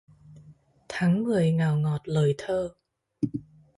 Tháng 0.89 1.23
mười 1.23 1.51
ngào 1.51 1.77
ngọt 1.79 2.01
lời 2.05 2.35
thơ 2.37 2.73